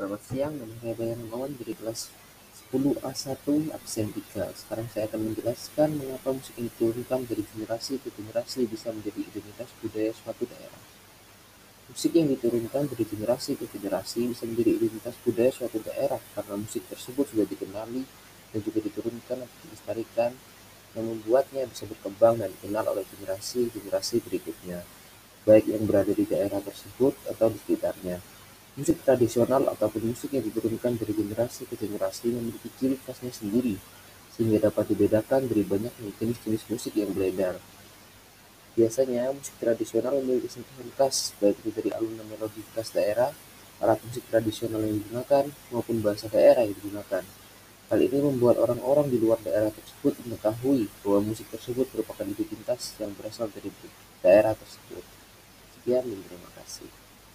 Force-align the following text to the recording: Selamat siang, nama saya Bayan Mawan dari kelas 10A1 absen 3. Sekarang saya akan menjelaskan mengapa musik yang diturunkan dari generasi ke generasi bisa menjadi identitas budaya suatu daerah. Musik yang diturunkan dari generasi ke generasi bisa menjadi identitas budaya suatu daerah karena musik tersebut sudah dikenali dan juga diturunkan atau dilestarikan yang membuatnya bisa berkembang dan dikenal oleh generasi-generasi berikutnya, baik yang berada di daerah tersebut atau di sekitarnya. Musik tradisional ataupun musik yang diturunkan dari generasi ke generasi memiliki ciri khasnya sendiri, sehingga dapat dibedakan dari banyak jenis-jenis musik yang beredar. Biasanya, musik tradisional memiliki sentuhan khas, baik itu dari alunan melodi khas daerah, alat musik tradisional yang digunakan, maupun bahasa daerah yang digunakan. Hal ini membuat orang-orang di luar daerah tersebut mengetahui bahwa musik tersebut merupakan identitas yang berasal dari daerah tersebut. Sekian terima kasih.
Selamat 0.00 0.24
siang, 0.32 0.56
nama 0.56 0.72
saya 0.80 0.96
Bayan 0.96 1.20
Mawan 1.28 1.52
dari 1.60 1.76
kelas 1.76 2.08
10A1 2.72 3.68
absen 3.68 4.08
3. 4.08 4.48
Sekarang 4.56 4.88
saya 4.88 5.04
akan 5.12 5.28
menjelaskan 5.28 5.92
mengapa 5.92 6.32
musik 6.32 6.56
yang 6.56 6.72
diturunkan 6.72 7.28
dari 7.28 7.44
generasi 7.44 8.00
ke 8.00 8.08
generasi 8.08 8.64
bisa 8.64 8.96
menjadi 8.96 9.20
identitas 9.20 9.68
budaya 9.84 10.08
suatu 10.16 10.48
daerah. 10.48 10.80
Musik 11.92 12.16
yang 12.16 12.32
diturunkan 12.32 12.88
dari 12.88 13.04
generasi 13.04 13.60
ke 13.60 13.68
generasi 13.68 14.32
bisa 14.32 14.48
menjadi 14.48 14.70
identitas 14.80 15.20
budaya 15.20 15.52
suatu 15.52 15.78
daerah 15.84 16.20
karena 16.32 16.54
musik 16.56 16.80
tersebut 16.88 17.36
sudah 17.36 17.44
dikenali 17.44 18.00
dan 18.56 18.60
juga 18.64 18.80
diturunkan 18.80 19.36
atau 19.44 19.56
dilestarikan 19.68 20.32
yang 20.96 21.04
membuatnya 21.12 21.68
bisa 21.68 21.84
berkembang 21.84 22.40
dan 22.40 22.48
dikenal 22.56 22.88
oleh 22.88 23.04
generasi-generasi 23.04 24.24
berikutnya, 24.24 24.80
baik 25.44 25.68
yang 25.68 25.84
berada 25.84 26.16
di 26.16 26.24
daerah 26.24 26.64
tersebut 26.64 27.12
atau 27.28 27.52
di 27.52 27.60
sekitarnya. 27.68 28.39
Musik 28.78 29.02
tradisional 29.02 29.66
ataupun 29.66 30.14
musik 30.14 30.30
yang 30.30 30.46
diturunkan 30.46 30.94
dari 30.94 31.10
generasi 31.10 31.66
ke 31.66 31.74
generasi 31.74 32.30
memiliki 32.30 32.70
ciri 32.78 32.96
khasnya 33.02 33.34
sendiri, 33.34 33.74
sehingga 34.30 34.70
dapat 34.70 34.94
dibedakan 34.94 35.50
dari 35.50 35.66
banyak 35.66 35.90
jenis-jenis 36.22 36.70
musik 36.70 36.94
yang 36.94 37.10
beredar. 37.10 37.58
Biasanya, 38.78 39.34
musik 39.34 39.58
tradisional 39.58 40.22
memiliki 40.22 40.46
sentuhan 40.46 40.86
khas, 40.94 41.34
baik 41.42 41.58
itu 41.66 41.74
dari 41.74 41.90
alunan 41.90 42.22
melodi 42.30 42.62
khas 42.70 42.94
daerah, 42.94 43.34
alat 43.82 43.98
musik 44.06 44.22
tradisional 44.30 44.78
yang 44.86 45.02
digunakan, 45.02 45.44
maupun 45.74 45.98
bahasa 45.98 46.30
daerah 46.30 46.62
yang 46.62 46.78
digunakan. 46.78 47.26
Hal 47.90 47.98
ini 47.98 48.22
membuat 48.22 48.62
orang-orang 48.62 49.10
di 49.10 49.18
luar 49.18 49.42
daerah 49.42 49.74
tersebut 49.74 50.14
mengetahui 50.22 50.86
bahwa 51.02 51.26
musik 51.26 51.50
tersebut 51.50 51.90
merupakan 51.90 52.22
identitas 52.22 52.94
yang 53.02 53.10
berasal 53.18 53.50
dari 53.50 53.74
daerah 54.22 54.54
tersebut. 54.54 55.02
Sekian 55.74 56.06
terima 56.06 56.50
kasih. 56.54 57.09